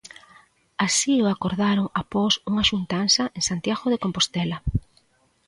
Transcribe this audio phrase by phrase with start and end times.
[0.87, 4.57] Así o acordaron após unha xuntanza en Santiago de Compostela.